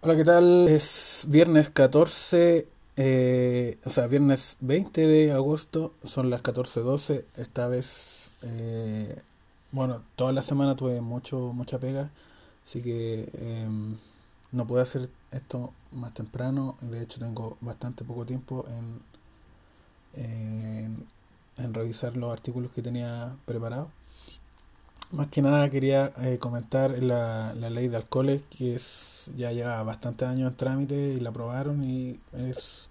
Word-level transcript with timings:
Hola, 0.00 0.16
¿qué 0.16 0.24
tal? 0.24 0.68
Es 0.68 1.24
viernes 1.28 1.70
14, 1.70 2.68
eh, 2.96 3.78
o 3.84 3.90
sea, 3.90 4.06
viernes 4.06 4.56
20 4.60 5.06
de 5.06 5.32
agosto, 5.32 5.94
son 6.04 6.30
las 6.30 6.42
14:12. 6.42 7.24
Esta 7.36 7.66
vez, 7.68 8.30
eh, 8.42 9.20
bueno, 9.72 10.02
toda 10.16 10.32
la 10.32 10.42
semana 10.42 10.76
tuve 10.76 11.00
mucho, 11.00 11.52
mucha 11.52 11.78
pega, 11.78 12.10
así 12.66 12.82
que 12.82 13.28
em, 13.34 13.96
no 14.52 14.66
pude 14.66 14.82
hacer 14.82 15.10
esto 15.32 15.72
más 15.92 16.14
temprano. 16.14 16.76
De 16.80 17.02
hecho, 17.02 17.18
tengo 17.20 17.56
bastante 17.60 18.04
poco 18.04 18.24
tiempo 18.26 18.64
en, 18.68 19.00
en, 20.14 21.06
en 21.58 21.74
revisar 21.74 22.16
los 22.16 22.32
artículos 22.32 22.70
que 22.72 22.82
tenía 22.82 23.34
preparados. 23.44 23.88
Más 25.12 25.28
que 25.28 25.40
nada 25.40 25.70
quería 25.70 26.12
eh, 26.18 26.38
comentar 26.38 26.90
la, 27.02 27.54
la 27.54 27.70
ley 27.70 27.88
de 27.88 27.96
alcoholes 27.96 28.42
que 28.50 28.74
es 28.74 29.30
ya 29.36 29.52
lleva 29.52 29.82
bastantes 29.82 30.28
años 30.28 30.50
en 30.50 30.56
trámite 30.56 31.14
y 31.14 31.20
la 31.20 31.30
aprobaron 31.30 31.84
y 31.84 32.20
es, 32.32 32.90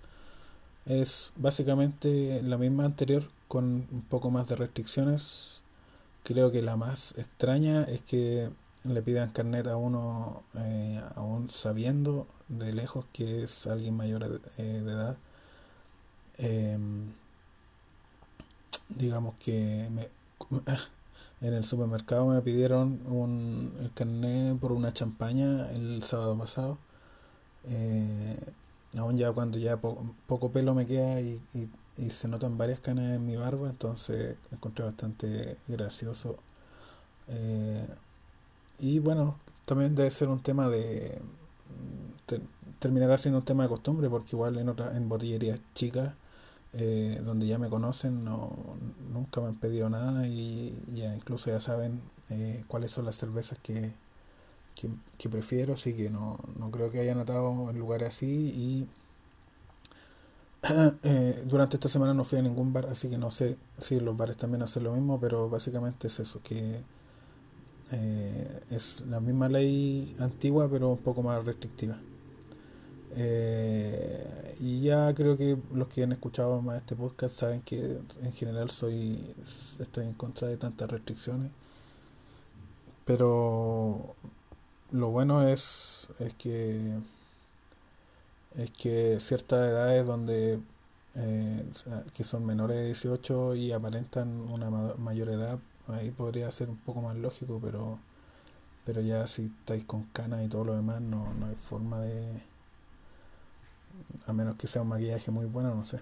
es 0.86 1.32
básicamente 1.36 2.42
la 2.44 2.58
misma 2.58 2.86
anterior 2.86 3.24
con 3.48 3.88
un 3.92 4.02
poco 4.10 4.32
más 4.32 4.48
de 4.48 4.56
restricciones. 4.56 5.62
Creo 6.24 6.52
que 6.52 6.62
la 6.62 6.76
más 6.76 7.14
extraña 7.18 7.84
es 7.84 8.02
que 8.02 8.50
le 8.84 9.02
pidan 9.02 9.32
carnet 9.32 9.68
a 9.68 9.78
uno 9.78 10.44
eh, 10.56 11.02
aún 11.16 11.50
sabiendo 11.50 12.28
de 12.48 12.74
lejos 12.74 13.06
que 13.14 13.44
es 13.44 13.68
alguien 13.68 13.96
mayor 13.96 14.42
eh, 14.58 14.64
de 14.64 14.92
edad. 14.92 15.18
Em, 16.38 17.14
digamos 18.90 19.36
que 19.36 19.90
me, 19.92 20.10
En 21.42 21.54
el 21.54 21.66
supermercado 21.66 22.28
me 22.28 22.42
pidieron 22.42 23.02
un, 23.08 23.74
el 23.82 23.92
carnet 23.94 24.58
por 24.60 24.72
una 24.72 24.94
champaña 24.94 25.70
el 25.72 26.02
sábado 26.04 26.38
pasado. 26.38 26.78
Eh, 27.66 28.38
aún 28.98 29.18
ya 29.18 29.32
cuando 29.34 29.58
ya 29.60 29.78
po- 29.78 30.04
poco 30.28 30.52
pelo 30.52 30.74
me 30.76 30.86
queda 30.86 31.22
y, 31.22 31.42
y, 31.54 31.70
y 31.98 32.10
se 32.12 32.28
notan 32.28 32.58
varias 32.58 32.80
canas 32.82 33.16
en 33.16 33.26
mi 33.26 33.36
barba, 33.38 33.70
entonces 33.70 34.38
encontré 34.52 34.86
bastante 34.86 35.58
gracioso. 35.68 36.38
Eh, 37.30 37.88
y 38.80 39.00
bueno, 39.00 39.38
también 39.66 39.96
debe 39.96 40.12
ser 40.12 40.30
un 40.30 40.42
tema 40.42 40.70
de... 40.70 41.22
ter- 42.26 42.42
terminará 42.80 43.18
siendo 43.18 43.40
un 43.40 43.46
tema 43.46 43.64
de 43.64 43.70
costumbre 43.70 44.10
porque 44.10 44.36
igual 44.36 44.58
en 44.58 44.70
otra, 44.70 44.96
en 44.96 45.10
botillerías 45.10 45.60
chicas 45.74 46.14
eh, 46.78 47.22
donde 47.24 47.48
ya 47.48 47.58
me 47.58 47.70
conocen, 47.70 48.26
no, 48.26 48.52
nunca 49.14 49.40
me 49.40 49.48
han 49.48 49.56
pedido 49.56 49.90
nada 49.90 50.28
y 50.28 50.78
ya 50.94 51.16
incluso 51.16 51.50
ya 51.50 51.62
saben 51.62 52.02
eh, 52.30 52.64
cuáles 52.68 52.92
son 52.92 53.06
las 53.06 53.16
cervezas 53.16 53.58
que, 53.60 53.94
que, 55.18 55.30
prefiero, 55.30 55.74
así 55.76 55.94
que 55.94 56.10
no, 56.10 56.38
no 56.60 56.72
creo 56.72 56.92
que 56.92 57.00
haya 57.00 57.16
notado 57.16 57.70
en 57.70 57.80
lugares 57.80 58.10
así 58.10 58.26
y 58.26 58.88
eh, 61.04 61.44
durante 61.46 61.78
esta 61.78 61.88
semana 61.88 62.14
no 62.14 62.26
fui 62.26 62.40
a 62.40 62.42
ningún 62.42 62.74
bar, 62.74 62.88
así 62.88 63.10
que 63.10 63.18
no 63.18 63.32
sé 63.32 63.58
si 63.78 64.00
los 64.02 64.18
bares 64.18 64.36
también 64.36 64.62
hacen 64.64 64.84
lo 64.84 64.94
mismo, 64.94 65.20
pero 65.20 65.50
básicamente 65.50 66.08
es 66.08 66.20
eso, 66.20 66.42
que 66.44 66.82
eh, 67.92 68.62
es 68.70 69.02
la 69.08 69.20
misma 69.20 69.48
ley 69.48 70.16
antigua 70.20 70.68
pero 70.70 70.90
un 70.90 70.98
poco 70.98 71.24
más 71.24 71.46
restrictiva. 71.46 71.98
Eh, 73.16 74.58
y 74.60 74.82
ya 74.82 75.14
creo 75.16 75.38
que 75.38 75.58
los 75.74 75.88
que 75.88 76.04
han 76.04 76.12
escuchado 76.12 76.62
más 76.62 76.78
este 76.78 76.96
podcast 76.96 77.36
saben 77.38 77.62
que 77.62 78.00
en 78.22 78.34
general 78.34 78.70
soy 78.72 79.20
estoy 79.80 80.06
en 80.06 80.14
contra 80.14 80.48
de 80.50 80.58
tantas 80.58 80.90
restricciones, 80.90 81.52
pero 83.06 84.16
lo 84.92 85.10
bueno 85.10 85.48
es 85.48 86.08
es 86.20 86.34
que 86.36 86.94
es 88.58 88.72
que 88.72 89.18
ciertas 89.20 89.60
edades 89.70 90.06
donde 90.06 90.60
eh, 91.16 91.66
que 92.16 92.24
son 92.24 92.46
menores 92.46 92.78
de 92.78 92.86
18 92.88 93.56
y 93.56 93.72
aparentan 93.72 94.30
una 94.52 94.70
ma- 94.70 94.96
mayor 94.98 95.30
edad, 95.30 95.60
ahí 95.88 96.12
podría 96.12 96.52
ser 96.52 96.70
un 96.70 96.78
poco 96.78 97.02
más 97.02 97.16
lógico, 97.18 97.60
pero 97.64 98.00
pero 98.86 99.02
ya 99.02 99.28
si 99.28 99.46
estáis 99.62 99.86
con 99.86 100.04
canas 100.14 100.46
y 100.46 100.50
todo 100.50 100.66
lo 100.66 100.76
demás 100.76 101.02
no, 101.02 101.34
no 101.36 101.48
hay 101.48 101.56
forma 101.56 102.02
de 102.02 102.42
a 104.28 104.34
menos 104.34 104.56
que 104.56 104.68
sea 104.68 104.82
un 104.82 104.90
maquillaje 104.90 105.32
muy 105.32 105.46
bueno, 105.46 105.74
no 105.76 105.86
sé. 105.86 106.00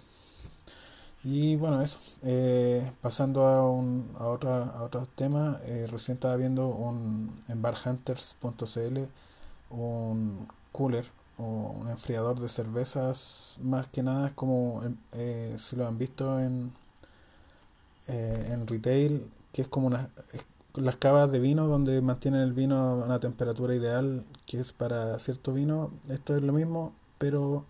Y 1.24 1.56
bueno, 1.56 1.81
eso. 1.81 2.00
Eh, 2.24 2.92
pasando 3.02 3.46
a, 3.48 3.70
un, 3.70 4.09
a, 4.20 4.26
otra, 4.28 4.64
a 4.66 4.84
otros 4.84 5.08
temas, 5.09 5.59
eh, 5.66 5.88
recién 5.90 6.16
estaba 6.16 6.36
viendo 6.36 6.68
un, 6.68 7.44
en 7.48 7.62
barhunters.cl 7.62 9.08
un 9.70 10.48
cooler 10.72 11.06
o 11.38 11.44
un 11.81 11.90
enfriador 11.90 12.40
de 12.40 12.50
cervezas. 12.50 13.58
Más 13.62 13.88
que 13.88 14.04
nada 14.04 14.28
es 14.28 14.34
como, 14.34 14.84
eh, 15.14 15.56
si 15.58 15.75
lo 15.75 15.88
han 15.88 15.98
visto 15.98 16.40
en, 16.40 16.72
eh, 18.08 18.50
en 18.52 18.68
retail, 18.68 19.25
que 19.54 19.62
es 19.64 19.68
como 19.68 19.88
una, 19.88 20.10
las 20.75 20.96
cavas 20.98 21.31
de 21.31 21.40
vino 21.40 21.68
donde 21.68 22.02
mantienen 22.02 22.42
el 22.42 22.54
vino 22.54 22.75
a 22.75 22.94
una 23.06 23.20
temperatura 23.20 23.75
ideal 23.75 24.25
que 24.46 24.60
es 24.60 24.74
para 24.74 25.18
cierto 25.20 25.54
vino. 25.54 25.92
Esto 26.10 26.36
es 26.36 26.44
lo 26.44 26.54
mismo, 26.54 26.94
pero 27.18 27.66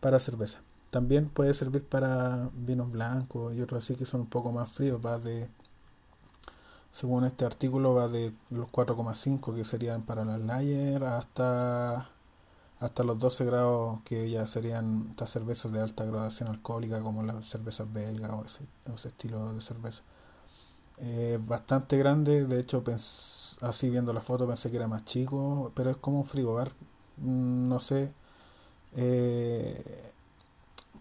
para 0.00 0.18
cerveza. 0.18 0.60
También 0.90 1.28
puede 1.28 1.54
servir 1.54 1.84
para 1.86 2.50
vinos 2.54 2.90
blancos 2.90 3.54
y 3.54 3.60
otros 3.62 3.84
así 3.84 3.94
que 3.96 4.06
son 4.06 4.22
un 4.22 4.26
poco 4.28 4.52
más 4.52 4.70
fríos. 4.70 5.00
Va 5.04 5.18
de, 5.18 5.48
según 6.92 7.24
este 7.24 7.44
artículo, 7.44 7.94
va 7.94 8.08
de 8.08 8.32
los 8.50 8.68
4,5 8.68 9.54
que 9.54 9.64
serían 9.64 10.02
para 10.02 10.24
las 10.24 10.40
lager 10.40 11.04
hasta, 11.04 12.08
hasta 12.80 13.04
los 13.04 13.18
12 13.18 13.44
grados 13.44 14.00
que 14.04 14.30
ya 14.30 14.46
serían 14.46 15.08
estas 15.10 15.30
cervezas 15.30 15.72
de 15.72 15.80
alta 15.82 16.04
graduación 16.04 16.48
alcohólica 16.50 17.02
como 17.02 17.22
las 17.22 17.46
cervezas 17.46 17.92
belgas 17.92 18.32
o 18.32 18.44
ese, 18.46 18.60
ese 18.94 19.08
estilo 19.08 19.54
de 19.54 19.60
cerveza. 19.60 20.02
Eh, 20.98 21.38
bastante 21.46 21.96
grande, 21.98 22.44
de 22.46 22.60
hecho 22.60 22.84
así 23.62 23.90
viendo 23.90 24.12
la 24.12 24.20
foto 24.20 24.46
pensé 24.46 24.70
que 24.70 24.76
era 24.76 24.88
más 24.88 25.04
chico, 25.04 25.72
pero 25.74 25.90
es 25.90 25.96
como 25.96 26.20
un 26.20 26.26
frigobar. 26.26 26.72
Mm, 27.18 27.68
No 27.68 27.80
sé, 27.80 28.12
eh, 28.96 29.82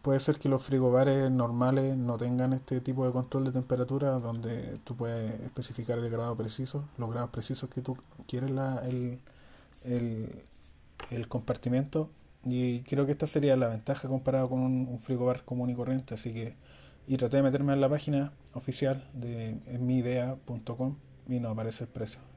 puede 0.01 0.19
ser 0.19 0.38
que 0.38 0.50
los 0.50 0.63
frigobares 0.63 1.29
normales 1.31 1.97
no 1.97 2.17
tengan 2.17 2.53
este 2.53 2.81
tipo 2.81 3.05
de 3.05 3.11
control 3.11 3.45
de 3.45 3.51
temperatura 3.51 4.11
donde 4.19 4.77
tú 4.83 4.95
puedes 4.95 5.39
especificar 5.41 5.99
el 5.99 6.09
grado 6.09 6.35
preciso, 6.35 6.85
los 6.97 7.11
grados 7.11 7.29
precisos 7.31 7.69
que 7.69 7.81
tú 7.81 7.97
quieres 8.28 8.51
la, 8.51 8.81
el, 8.88 9.19
el, 9.83 10.44
el 11.11 11.28
compartimiento. 11.28 12.09
Y 12.45 12.81
creo 12.83 13.05
que 13.05 13.11
esta 13.13 13.28
sería 13.28 13.57
la 13.57 13.67
ventaja 13.67 14.07
comparado 14.07 14.49
con 14.49 14.59
un, 14.59 14.88
un 14.89 14.99
frigobar 14.99 15.44
común 15.44 15.69
y 15.69 15.75
corriente. 15.75 16.13
Así 16.13 16.33
que, 16.33 16.55
y 17.07 17.17
traté 17.17 17.38
de 17.38 17.44
meterme 17.44 17.73
en 17.73 17.81
la 17.81 17.89
página 17.89 18.31
oficial 18.53 19.07
de 19.13 19.57
miidea.com 19.79 20.95
y 21.28 21.39
no 21.39 21.49
aparece 21.49 21.83
el 21.83 21.89
precio. 21.89 22.28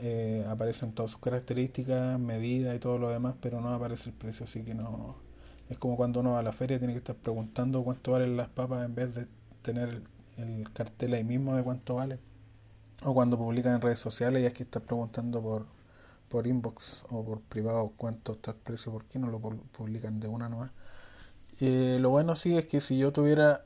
Eh, 0.00 0.44
aparecen 0.48 0.92
todas 0.92 1.12
sus 1.12 1.20
características, 1.20 2.18
medidas 2.20 2.76
y 2.76 2.78
todo 2.78 2.98
lo 2.98 3.08
demás, 3.10 3.34
pero 3.40 3.60
no 3.60 3.74
aparece 3.74 4.10
el 4.10 4.16
precio, 4.16 4.44
así 4.44 4.62
que 4.64 4.74
no. 4.74 5.16
Es 5.70 5.78
como 5.78 5.96
cuando 5.96 6.20
uno 6.20 6.32
va 6.32 6.40
a 6.40 6.42
la 6.42 6.52
feria 6.52 6.78
tiene 6.78 6.94
que 6.94 6.98
estar 6.98 7.16
preguntando 7.16 7.82
cuánto 7.84 8.12
valen 8.12 8.36
las 8.36 8.48
papas 8.48 8.84
en 8.84 8.94
vez 8.94 9.14
de 9.14 9.26
tener 9.62 9.88
el, 9.90 10.04
el 10.38 10.72
cartel 10.72 11.14
ahí 11.14 11.24
mismo 11.24 11.56
de 11.56 11.62
cuánto 11.62 11.96
vale. 11.96 12.18
O 13.04 13.14
cuando 13.14 13.38
publican 13.38 13.74
en 13.74 13.80
redes 13.82 13.98
sociales 13.98 14.42
y 14.42 14.46
hay 14.46 14.52
que 14.52 14.62
estar 14.64 14.82
preguntando 14.82 15.42
por, 15.42 15.66
por 16.30 16.46
inbox 16.46 17.04
o 17.10 17.24
por 17.24 17.40
privado 17.42 17.92
cuánto 17.96 18.32
está 18.34 18.52
el 18.52 18.58
precio, 18.58 18.92
¿por 18.92 19.04
qué 19.06 19.18
no 19.18 19.28
lo 19.28 19.40
pu- 19.40 19.60
publican 19.76 20.20
de 20.20 20.28
una 20.28 20.48
nomás? 20.48 20.70
Eh, 21.60 21.98
lo 22.00 22.10
bueno 22.10 22.36
sí 22.36 22.56
es 22.56 22.66
que 22.66 22.80
si 22.80 22.98
yo 22.98 23.12
tuviera, 23.12 23.64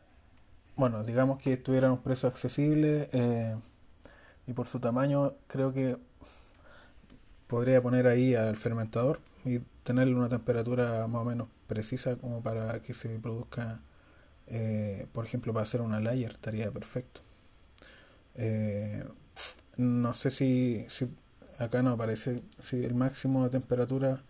bueno, 0.77 1.05
digamos 1.05 1.39
que 1.41 1.57
tuviera 1.59 1.93
un 1.93 1.99
precio 2.03 2.29
accesible 2.29 3.09
eh, 3.13 3.57
y 4.49 4.55
por 4.55 4.67
su 4.67 4.81
tamaño, 4.81 5.35
creo 5.47 5.73
que 5.73 5.99
podría 7.47 7.83
poner 7.83 8.07
ahí 8.07 8.35
al 8.35 8.57
fermentador 8.57 9.21
y 9.45 9.61
tenerle 9.85 10.15
una 10.15 10.29
temperatura 10.29 11.07
más 11.07 11.23
o 11.23 11.25
menos 11.25 11.49
precisa 11.67 12.17
como 12.17 12.43
para 12.43 12.81
que 12.81 12.95
se 12.95 13.19
produzca, 13.19 13.81
eh, 14.49 15.07
por 15.13 15.25
ejemplo, 15.25 15.53
para 15.53 15.65
hacer 15.65 15.83
una 15.83 16.01
layer 16.01 16.33
estaría 16.33 16.71
perfecto. 16.71 17.21
Eh, 18.37 19.05
no 19.77 20.15
sé 20.15 20.31
si, 20.31 20.87
si 20.89 21.09
acá 21.59 21.83
no 21.83 21.91
aparece 21.91 22.43
si 22.61 22.85
el 22.85 22.95
máximo 22.95 23.45
de 23.45 23.51
temperatura 23.51 24.23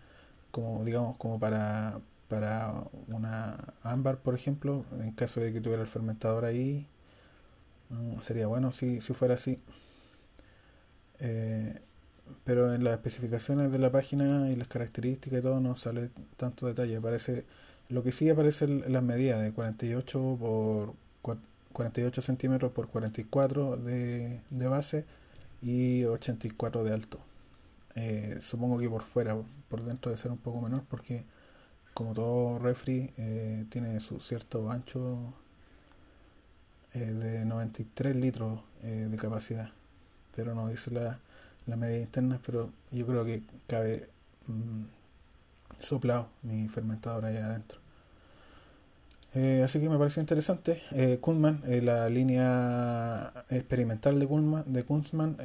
como 0.51 0.83
digamos 0.85 1.17
como 1.17 1.39
para 1.39 1.99
para 2.27 2.73
una 3.07 3.73
ámbar 3.83 4.17
por 4.19 4.35
ejemplo 4.35 4.85
en 4.99 5.11
caso 5.13 5.39
de 5.41 5.53
que 5.53 5.61
tuviera 5.61 5.81
el 5.83 5.87
fermentador 5.87 6.45
ahí 6.45 6.87
mm, 7.89 8.19
sería 8.21 8.47
bueno 8.47 8.71
si, 8.71 9.01
si 9.01 9.13
fuera 9.13 9.35
así 9.35 9.59
Eh, 11.19 11.79
pero 12.45 12.73
en 12.73 12.83
las 12.83 12.93
especificaciones 12.95 13.71
de 13.71 13.79
la 13.79 13.91
página 13.91 14.49
y 14.51 14.55
las 14.55 14.67
características 14.67 15.39
y 15.39 15.41
todo 15.43 15.59
no 15.59 15.75
sale 15.75 16.09
tanto 16.37 16.67
detalle. 16.67 16.97
Aparece, 16.97 17.45
lo 17.89 18.03
que 18.03 18.11
sí 18.11 18.29
aparece 18.29 18.67
las 18.67 19.03
medidas 19.03 19.41
de 19.41 19.51
48 19.53 20.37
por 20.39 20.93
cua- 21.23 21.39
48 21.73 22.21
centímetros 22.21 22.71
por 22.71 22.87
44 22.89 23.77
de, 23.77 24.41
de 24.49 24.67
base 24.67 25.05
y 25.61 26.03
84 26.05 26.83
de 26.83 26.93
alto. 26.93 27.19
Eh, 27.95 28.37
supongo 28.41 28.77
que 28.79 28.89
por 28.89 29.03
fuera, 29.03 29.35
por 29.69 29.83
dentro 29.83 30.11
de 30.11 30.17
ser 30.17 30.31
un 30.31 30.37
poco 30.37 30.61
menor, 30.61 30.83
porque 30.89 31.23
como 31.93 32.13
todo 32.13 32.59
refri 32.59 33.11
eh, 33.17 33.65
tiene 33.69 33.99
su 33.99 34.19
cierto 34.19 34.71
ancho 34.71 35.33
eh, 36.93 36.99
de 36.99 37.45
93 37.45 38.15
litros 38.15 38.61
de 38.81 39.17
capacidad, 39.17 39.71
pero 40.39 40.55
no 40.55 40.69
dice 40.69 40.89
la, 40.91 41.19
la 41.67 41.75
media 41.75 41.99
interna, 41.99 42.39
pero 42.45 42.69
yo 42.91 43.05
creo 43.05 43.25
que 43.25 43.43
cabe 43.67 44.07
mm, 44.47 44.83
soplado 45.79 46.29
mi 46.43 46.69
fermentador 46.69 47.25
ahí 47.25 47.35
adentro. 47.35 47.79
Eh, 49.35 49.61
así 49.63 49.81
que 49.81 49.89
me 49.89 49.97
pareció 49.97 50.21
interesante. 50.21 50.81
Eh, 50.91 51.19
eh, 51.19 51.81
la 51.81 52.09
línea 52.09 53.33
experimental 53.49 54.17
de, 54.17 54.27
Kunzman, 54.27 54.63
de 54.71 54.83
Kunzman 54.83 55.35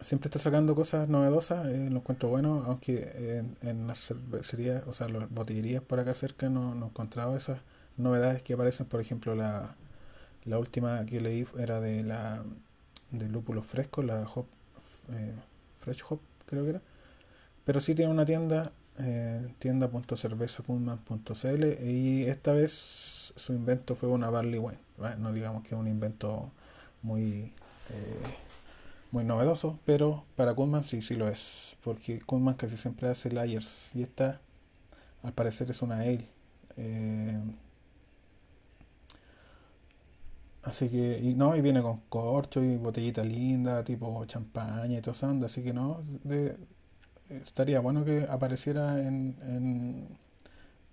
siempre 0.00 0.28
está 0.28 0.38
sacando 0.38 0.74
cosas 0.74 1.10
novedosas. 1.10 1.66
lo 1.66 1.98
encuentro 1.98 2.30
bueno, 2.30 2.64
aunque 2.66 3.44
en, 3.62 3.86
las 3.86 3.98
cervecerías, 3.98 4.84
o 4.86 4.94
sea, 4.94 5.08
las 5.08 5.30
botillerías 5.30 5.82
por 5.82 6.00
acá 6.00 6.14
cerca 6.14 6.48
no, 6.48 6.74
no 6.74 6.86
he 6.86 6.88
encontrado 6.88 7.36
esas 7.36 7.60
novedades 7.98 8.42
que 8.42 8.54
aparecen. 8.54 8.86
Por 8.86 9.00
ejemplo, 9.00 9.34
la, 9.34 9.76
la 10.44 10.58
última 10.58 11.04
que 11.06 11.20
leí 11.20 11.46
era 11.58 11.80
de 11.80 12.02
la 12.02 12.42
de 13.10 13.28
lúpulo 13.28 13.62
fresco, 13.62 14.02
la 14.02 14.26
Hop, 14.34 14.46
Fresh 15.80 16.02
Hop, 16.08 16.20
creo 16.46 16.64
que 16.64 16.70
era. 16.70 16.80
Pero 17.64 17.80
sí 17.80 17.94
tiene 17.94 18.10
una 18.10 18.24
tienda 18.24 18.72
eh, 18.98 19.46
tienda.cervezakunman.cl 19.58 21.84
y 21.84 22.24
esta 22.24 22.52
vez 22.52 23.32
su 23.36 23.52
invento 23.52 23.94
fue 23.94 24.08
una 24.08 24.30
barley 24.30 24.58
wine. 24.58 24.78
No 25.18 25.32
digamos 25.32 25.62
que 25.62 25.74
es 25.74 25.80
un 25.80 25.86
invento 25.86 26.50
muy 27.02 27.52
eh, 27.90 28.22
muy 29.10 29.24
novedoso, 29.24 29.78
pero 29.84 30.24
para 30.36 30.54
Kunman 30.54 30.84
sí, 30.84 31.02
sí 31.02 31.14
lo 31.14 31.28
es, 31.28 31.76
porque 31.82 32.20
Kunman 32.20 32.54
casi 32.54 32.76
siempre 32.76 33.08
hace 33.08 33.30
layers 33.30 33.90
y 33.94 34.02
esta 34.02 34.40
al 35.22 35.32
parecer 35.32 35.70
es 35.70 35.82
una 35.82 36.00
ale. 36.00 36.28
Eh, 36.76 37.38
así 40.62 40.88
que, 40.88 41.18
y 41.22 41.34
no, 41.34 41.56
y 41.56 41.60
viene 41.60 41.82
con 41.82 42.00
corcho 42.08 42.62
y 42.62 42.76
botellita 42.76 43.22
linda, 43.24 43.84
tipo 43.84 44.24
champaña 44.26 44.98
y 44.98 45.00
todo 45.00 45.12
eso, 45.12 45.26
así 45.44 45.62
que 45.62 45.72
no, 45.72 46.02
de, 46.24 46.56
estaría 47.30 47.80
bueno 47.80 48.04
que 48.04 48.26
apareciera 48.28 49.00
en, 49.00 49.36
en, 49.42 50.18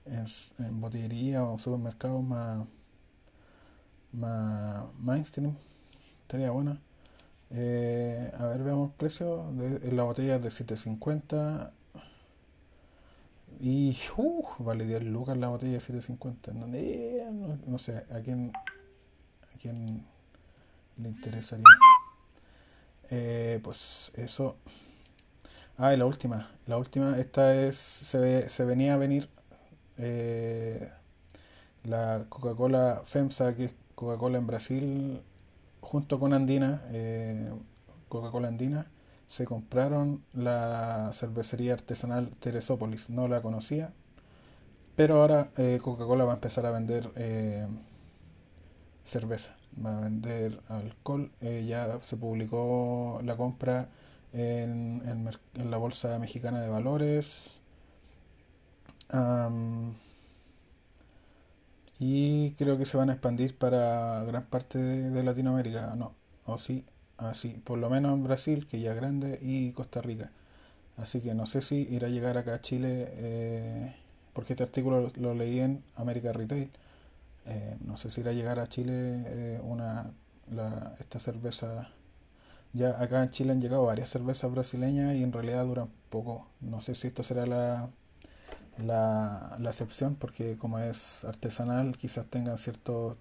en, 0.06 0.82
botillería 0.82 1.44
o 1.44 1.58
supermercados 1.58 2.24
más, 2.24 2.66
más 4.12 4.84
mainstream. 5.00 5.56
Estaría 6.22 6.52
bueno. 6.52 6.78
Eh, 7.52 8.32
a 8.38 8.46
ver, 8.48 8.64
veamos 8.64 8.90
el 8.92 8.96
precio. 8.96 9.52
De, 9.54 9.92
la 9.92 10.04
botella 10.04 10.40
de 10.40 10.50
750. 10.50 11.72
Y 13.60 13.98
uh, 14.18 14.44
vale 14.60 14.86
10 14.86 15.04
lucas 15.04 15.38
la 15.38 15.48
botella 15.50 15.74
de 15.74 15.80
750. 15.80 16.52
Eh, 16.78 17.30
no, 17.32 17.58
no, 17.68 17.78
sé, 17.78 18.04
¿a 18.12 18.20
quién, 18.22 18.52
le 20.98 21.10
interesaría? 21.10 21.64
Eh, 23.10 23.60
pues 23.64 24.12
eso. 24.16 24.56
Ah, 25.78 25.94
y 25.94 25.98
la 25.98 26.06
última. 26.06 26.50
La 26.68 26.78
última, 26.78 27.18
esta 27.20 27.56
es. 27.56 27.76
Se, 27.76 28.50
se 28.50 28.66
venía 28.66 28.94
a 28.94 28.98
venir 28.98 29.30
eh, 29.98 30.90
la 31.84 32.26
Coca-Cola 32.30 33.02
FEMSA, 33.06 33.56
que 33.56 33.66
es 33.66 33.76
Coca-Cola 33.96 34.38
en 34.38 34.48
Brasil, 34.48 35.22
junto 35.82 36.20
con 36.20 36.34
Andina, 36.34 36.82
eh, 36.90 37.52
Coca-Cola 38.10 38.48
Andina, 38.48 38.88
se 39.28 39.46
compraron 39.46 40.24
la 40.34 41.12
cervecería 41.14 41.74
artesanal 41.74 42.30
Teresópolis. 42.40 43.10
No 43.10 43.28
la 43.28 43.42
conocía, 43.42 43.92
pero 44.96 45.22
ahora 45.22 45.50
Coca-Cola 45.82 46.26
va 46.26 46.32
a 46.34 46.36
empezar 46.36 46.66
a 46.66 46.72
vender 46.72 47.12
cerveza, 49.06 49.56
va 49.84 49.98
a 49.98 50.02
vender 50.02 50.60
alcohol. 50.70 51.32
ya 51.42 52.00
se 52.02 52.18
publicó 52.18 53.22
la 53.24 53.36
compra 53.38 53.90
en, 54.34 55.02
en, 55.56 55.72
la 55.72 55.78
Bolsa 55.78 56.20
Mexicana 56.20 56.62
de 56.62 56.70
Valores. 56.70 57.62
y 62.00 62.52
creo 62.52 62.78
que 62.78 62.86
se 62.86 62.98
van 62.98 63.10
a 63.10 63.14
expandir 63.14 63.58
para 63.58 64.24
gran 64.26 64.46
parte 64.46 64.78
de, 64.80 65.24
Latinoamérica. 65.24 65.96
No, 65.96 66.14
o 66.46 66.58
sí, 66.58 66.86
así, 67.18 67.50
por 67.64 67.78
lo 67.80 67.90
menos 67.90 68.14
en 68.14 68.24
Brasil, 68.24 68.68
que 68.68 68.80
ya 68.80 68.92
es 68.92 68.98
grande, 68.98 69.40
y 69.42 69.72
Costa 69.72 70.02
Rica. 70.02 70.32
Así 70.98 71.22
que 71.22 71.34
no 71.34 71.46
sé 71.46 71.62
si 71.62 71.88
irá 71.92 72.08
a 72.08 72.10
llegar 72.10 72.38
acá 72.38 72.56
a 72.56 72.62
Chile, 72.62 73.08
eh, 73.10 73.96
porque 74.34 74.54
este 74.54 74.64
artículo 74.64 75.12
lo, 75.18 75.34
leí 75.34 75.60
en 75.60 75.84
América 75.96 76.32
Retail. 76.34 76.70
Eh, 77.46 77.78
no 77.86 77.98
sé 77.98 78.10
si 78.12 78.22
irá 78.22 78.32
a 78.32 78.34
llegar 78.34 78.60
a 78.60 78.68
Chile 78.68 78.94
eh, 78.94 79.62
una, 79.64 80.12
la, 80.52 80.96
esta 81.00 81.20
cerveza 81.20 81.90
ya 82.74 83.02
acá 83.02 83.24
en 83.24 83.32
Chile 83.32 83.52
han 83.54 83.62
llegado 83.62 83.86
varias 83.86 84.10
cervezas 84.10 84.52
brasileñas 84.52 85.16
y 85.16 85.24
en 85.24 85.32
realidad 85.34 85.66
duran 85.66 85.90
poco. 86.10 86.48
No 86.62 86.82
sé 86.82 86.96
si 86.96 87.08
esto 87.08 87.24
será 87.24 87.46
la, 87.46 87.90
la, 88.78 89.58
la 89.60 89.70
excepción 89.70 90.16
porque 90.16 90.58
como 90.58 90.80
es 90.80 91.24
artesanal 91.26 91.98
quizás 91.98 92.26
tengan 92.28 92.58
ciertos 92.58 93.18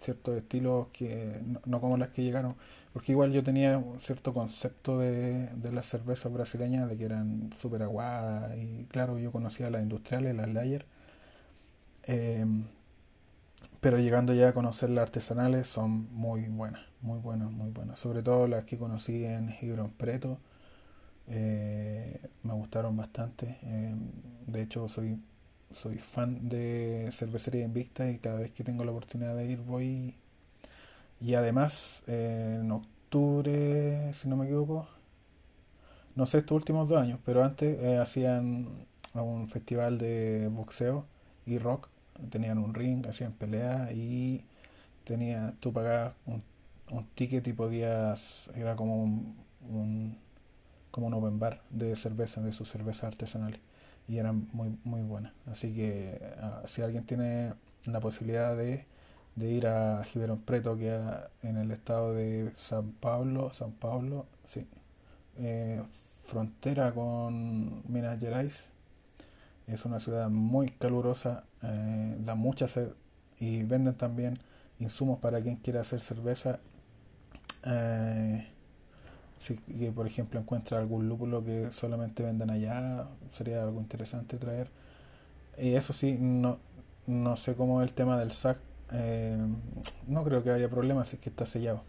ciertos 0.00 0.36
estilos 0.38 0.88
que 0.92 1.40
no, 1.66 1.80
como 1.80 1.96
las 1.98 2.10
que 2.10 2.22
llegaron. 2.22 2.56
Porque 2.92 3.12
igual 3.12 3.32
yo 3.32 3.42
tenía 3.44 3.78
un 3.78 4.00
cierto 4.00 4.34
concepto 4.34 4.98
de, 4.98 5.48
de 5.48 5.72
las 5.72 5.86
cervezas 5.86 6.32
brasileñas 6.32 6.88
de 6.88 6.96
que 6.96 7.04
eran 7.04 7.52
súper 7.60 7.82
aguadas 7.82 8.56
y 8.58 8.86
claro, 8.90 9.18
yo 9.18 9.32
conocía 9.32 9.70
las 9.70 9.82
industriales, 9.82 10.34
las 10.36 10.48
layer. 10.48 10.86
Eh, 12.06 12.44
pero 13.80 13.98
llegando 13.98 14.34
ya 14.34 14.48
a 14.48 14.52
conocer 14.52 14.90
las 14.90 15.02
artesanales 15.02 15.66
son 15.66 16.12
muy 16.12 16.48
buenas, 16.48 16.82
muy 17.00 17.18
buenas, 17.18 17.50
muy 17.50 17.70
buenas. 17.70 17.98
Sobre 17.98 18.22
todo 18.22 18.46
las 18.46 18.64
que 18.64 18.78
conocí 18.78 19.24
en 19.24 19.50
Gibron 19.50 19.90
Preto. 19.90 20.38
Eh, 21.28 22.20
me 22.42 22.52
gustaron 22.54 22.96
bastante. 22.96 23.58
Eh, 23.62 23.94
de 24.46 24.62
hecho, 24.62 24.88
soy, 24.88 25.18
soy 25.72 25.98
fan 25.98 26.48
de 26.48 27.08
Cervecería 27.12 27.64
Invicta 27.64 28.10
y 28.10 28.18
cada 28.18 28.38
vez 28.40 28.50
que 28.52 28.64
tengo 28.64 28.84
la 28.84 28.90
oportunidad 28.92 29.34
de 29.36 29.46
ir 29.46 29.60
voy. 29.60 30.14
Y 31.20 31.34
además, 31.34 32.02
eh, 32.06 32.58
en 32.60 32.70
octubre, 32.72 34.12
si 34.14 34.28
no 34.28 34.36
me 34.36 34.46
equivoco, 34.46 34.88
no 36.16 36.26
sé 36.26 36.38
estos 36.38 36.56
últimos 36.56 36.88
dos 36.88 37.00
años, 37.00 37.18
pero 37.24 37.44
antes 37.44 37.98
hacían 37.98 38.86
un 39.14 39.48
festival 39.48 39.98
de 39.98 40.48
boxeo 40.50 41.06
y 41.46 41.58
rock 41.58 41.88
tenían 42.30 42.58
un 42.58 42.74
ring, 42.74 43.06
hacían 43.06 43.32
peleas 43.32 43.92
y 43.92 44.44
tenía, 45.04 45.54
tú 45.60 45.72
pagabas 45.72 46.14
un, 46.26 46.42
un 46.90 47.06
ticket 47.14 47.46
y 47.48 47.52
podías, 47.52 48.50
era 48.54 48.76
como 48.76 49.02
un, 49.02 50.18
como 50.90 51.06
un 51.06 51.14
open 51.14 51.38
bar 51.38 51.62
de 51.70 51.96
cerveza, 51.96 52.40
de 52.40 52.52
sus 52.52 52.70
cervezas 52.70 53.04
artesanales 53.04 53.60
y 54.08 54.18
eran 54.18 54.48
muy 54.52 54.76
muy 54.84 55.02
buenas. 55.02 55.32
Así 55.46 55.72
que 55.74 56.20
ah, 56.40 56.62
si 56.66 56.82
alguien 56.82 57.04
tiene 57.06 57.54
la 57.86 58.00
posibilidad 58.00 58.56
de, 58.56 58.84
de 59.36 59.50
ir 59.50 59.66
a 59.66 60.02
Giverón 60.04 60.40
Preto, 60.40 60.76
que 60.76 60.98
en 61.42 61.56
el 61.56 61.70
estado 61.70 62.14
de 62.14 62.50
San 62.56 62.92
Pablo, 62.92 63.52
San 63.52 63.72
Pablo, 63.72 64.26
sí, 64.46 64.66
eh, 65.38 65.82
frontera 66.24 66.92
con 66.92 67.82
Minas 67.92 68.18
Gerais, 68.20 68.70
es 69.72 69.84
una 69.84 70.00
ciudad 70.00 70.28
muy 70.30 70.70
calurosa, 70.70 71.44
eh, 71.62 72.16
da 72.20 72.34
mucha 72.34 72.68
sed 72.68 72.88
y 73.38 73.62
venden 73.62 73.94
también 73.94 74.38
insumos 74.78 75.18
para 75.18 75.40
quien 75.40 75.56
quiera 75.56 75.80
hacer 75.80 76.00
cerveza. 76.00 76.60
Eh, 77.64 78.46
si 79.38 79.54
por 79.94 80.06
ejemplo 80.06 80.38
encuentra 80.38 80.78
algún 80.78 81.08
lúpulo 81.08 81.42
que 81.44 81.70
solamente 81.70 82.22
venden 82.22 82.50
allá, 82.50 83.06
sería 83.32 83.62
algo 83.62 83.80
interesante 83.80 84.36
traer. 84.36 84.70
Y 85.58 85.74
eso 85.74 85.92
sí, 85.92 86.16
no, 86.20 86.58
no 87.06 87.36
sé 87.36 87.54
cómo 87.54 87.82
es 87.82 87.88
el 87.88 87.94
tema 87.94 88.18
del 88.18 88.32
SAC. 88.32 88.58
Eh, 88.92 89.38
no 90.06 90.24
creo 90.24 90.42
que 90.42 90.50
haya 90.50 90.68
problemas 90.68 91.12
es 91.14 91.20
que 91.20 91.30
está 91.30 91.46
sellado. 91.46 91.82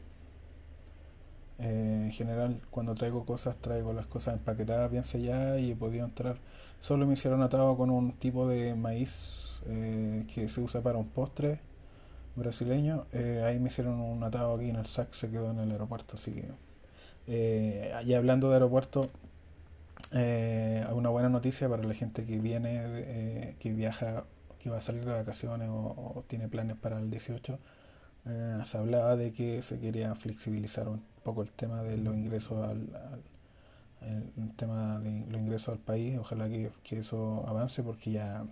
Eh, 2.12 2.24
en 2.24 2.27
general, 2.27 2.62
cuando 2.70 2.94
traigo 2.94 3.25
cosas, 3.25 3.56
traigo 3.58 3.94
las 3.94 4.06
cosas 4.06 4.36
empaquetadas, 4.36 4.91
bien 4.91 5.06
selladas 5.06 5.60
y 5.60 5.72
he 5.72 5.75
podido 5.75 6.06
entrar. 6.06 6.38
Solo 6.80 7.06
me 7.06 7.13
hicieron 7.13 7.41
atado 7.41 7.75
con 7.77 7.89
un 7.89 8.13
tipo 8.13 8.48
de 8.48 8.75
maíz 8.75 9.62
eh, 9.68 10.25
que 10.34 10.48
se 10.50 10.62
usa 10.62 10.82
para 10.82 10.98
un 10.98 11.08
postre 11.08 11.60
brasileño. 12.36 13.06
Eh, 13.13 13.44
ahí 13.46 13.60
me 13.60 13.70
hicieron 13.70 14.00
un 14.00 14.24
atado 14.24 14.56
aquí 14.56 14.70
en 14.70 14.77
el 14.77 14.86
sac, 14.86 15.13
se 15.13 15.30
quedó 15.30 15.51
en 15.51 15.60
el 15.60 15.72
aeropuerto. 15.72 16.15
Así 16.18 16.32
que, 16.32 16.51
y 18.06 18.13
hablando 18.13 18.50
de 18.50 18.56
aeropuerto, 18.56 19.01
una 20.12 21.10
buena 21.10 21.30
noticia 21.30 21.70
para 21.70 21.84
la 21.84 21.94
gente 21.94 22.25
que 22.25 22.39
viene, 22.39 23.56
que 23.60 23.72
viaja, 23.74 24.25
que 24.60 24.70
va 24.70 24.77
a 24.77 24.82
salir 24.82 25.06
de 25.06 25.13
vacaciones 25.13 25.70
o, 25.72 26.24
tiene 26.27 26.48
planes 26.48 26.77
para 26.77 27.00
el 27.00 27.10
18. 27.10 27.58
Se 28.25 28.78
hablaba 28.78 29.16
de 29.16 29.34
que 29.34 29.62
se 29.62 29.80
quería 29.80 30.13
flexibilizar 30.16 30.88
un 30.88 31.04
poco 31.24 31.42
el 31.42 31.51
tema 31.51 31.84
de 31.84 31.98
los 31.98 32.16
ingresos 32.16 32.63
al, 32.63 32.90
el, 34.01 34.56
tema 34.56 35.00
de 35.00 35.25
los 35.30 35.42
ingresos 35.42 35.70
al 35.70 35.80
país. 35.80 36.18
Ojalá 36.18 36.48
que, 36.50 36.72
que 36.84 37.00
eso 37.00 37.46
avance 37.48 37.84
porque 37.84 38.12
ya 38.12 38.46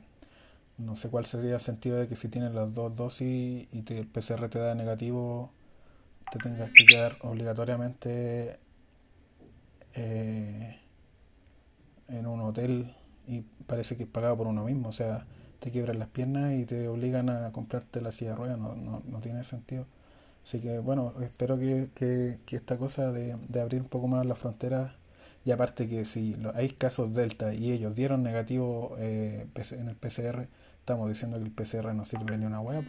no 0.77 0.95
sé 0.95 1.09
cuál 1.09 1.25
sería 1.25 1.55
el 1.55 1.61
sentido 1.61 1.97
de 1.97 2.07
que 2.07 2.15
si 2.15 2.29
tienes 2.29 2.53
las 2.53 2.73
dos 2.73 2.95
dosis 2.95 3.67
y 3.71 3.81
te, 3.81 3.99
el 3.99 4.07
PCR 4.07 4.49
te 4.49 4.59
da 4.59 4.75
negativo, 4.75 5.51
te 6.31 6.39
tengas 6.39 6.71
que 6.71 6.85
quedar 6.85 7.17
obligatoriamente 7.21 8.59
eh, 9.93 10.79
en 12.07 12.27
un 12.27 12.41
hotel 12.41 12.95
y 13.27 13.41
parece 13.67 13.97
que 13.97 14.03
es 14.03 14.09
pagado 14.09 14.37
por 14.37 14.47
uno 14.47 14.63
mismo. 14.63 14.89
O 14.89 14.93
sea, 14.93 15.25
te 15.59 15.71
quiebran 15.71 15.99
las 15.99 16.09
piernas 16.09 16.53
y 16.53 16.65
te 16.65 16.87
obligan 16.87 17.29
a 17.29 17.51
comprarte 17.51 18.01
la 18.01 18.11
silla 18.11 18.31
de 18.31 18.37
ruedas. 18.37 18.57
No, 18.57 18.75
no, 18.75 19.01
no 19.05 19.19
tiene 19.19 19.43
sentido. 19.43 19.85
Así 20.43 20.59
que 20.59 20.79
bueno, 20.79 21.13
espero 21.21 21.59
que, 21.59 21.89
que, 21.95 22.39
que 22.45 22.55
esta 22.55 22.77
cosa 22.77 23.11
de, 23.11 23.35
de, 23.47 23.61
abrir 23.61 23.81
un 23.81 23.87
poco 23.87 24.07
más 24.07 24.25
las 24.25 24.37
fronteras 24.39 24.93
y 25.45 25.51
aparte 25.51 25.87
que 25.87 26.05
si 26.05 26.35
hay 26.53 26.69
casos 26.69 27.13
Delta 27.13 27.53
y 27.53 27.71
ellos 27.71 27.95
dieron 27.95 28.23
negativo 28.23 28.95
eh, 28.99 29.47
en 29.71 29.89
el 29.89 29.95
PCR, 29.95 30.47
estamos 30.79 31.07
diciendo 31.07 31.37
que 31.37 31.43
el 31.43 31.51
PCR 31.51 31.93
no 31.93 32.05
sirve 32.05 32.37
ni 32.37 32.45
una 32.45 32.61
web. 32.61 32.83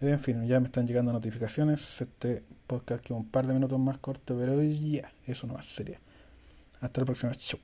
En 0.00 0.20
fin, 0.20 0.46
ya 0.46 0.60
me 0.60 0.66
están 0.66 0.86
llegando 0.86 1.12
notificaciones. 1.12 2.00
Este 2.00 2.44
podcast 2.66 3.02
que 3.04 3.12
un 3.12 3.28
par 3.28 3.46
de 3.46 3.54
minutos 3.54 3.78
más 3.80 3.98
corto, 3.98 4.36
pero 4.38 4.62
ya, 4.62 5.10
eso 5.26 5.46
no 5.46 5.54
más 5.54 5.66
sería. 5.66 5.98
Hasta 6.80 7.00
la 7.00 7.04
próxima. 7.06 7.34
Chau. 7.34 7.58